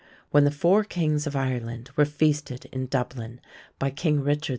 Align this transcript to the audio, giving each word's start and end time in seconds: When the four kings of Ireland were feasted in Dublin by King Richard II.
When 0.31 0.45
the 0.45 0.49
four 0.49 0.83
kings 0.83 1.27
of 1.27 1.35
Ireland 1.35 1.91
were 1.95 2.05
feasted 2.05 2.65
in 2.71 2.87
Dublin 2.87 3.39
by 3.77 3.91
King 3.91 4.21
Richard 4.21 4.49
II. 4.49 4.49